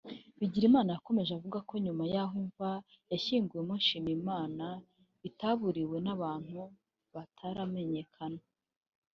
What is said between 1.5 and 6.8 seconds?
ko nyuma yaho imva yashyinguwemo Nshimiyimina itabururiwe n’abantu